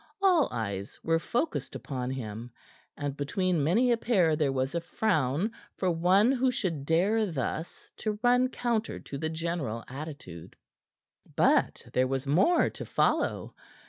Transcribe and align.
All 0.19 0.49
eyes 0.51 0.99
were 1.03 1.19
focussed 1.19 1.75
upon 1.75 2.09
him, 2.09 2.49
and 2.97 3.15
between 3.15 3.63
many 3.63 3.91
a 3.91 3.97
pair 3.97 4.35
there 4.35 4.51
was 4.51 4.73
a 4.73 4.81
frown 4.81 5.51
for 5.77 5.91
one 5.91 6.31
who 6.31 6.49
should 6.49 6.87
dare 6.87 7.31
thus 7.31 7.87
to 7.97 8.17
run 8.23 8.49
counter 8.49 8.99
to 8.99 9.17
the 9.19 9.29
general 9.29 9.83
attitude. 9.87 10.55
But 11.35 11.83
there 11.93 12.07
was 12.07 12.25
more 12.25 12.71
to 12.71 12.83
follow. 12.83 13.53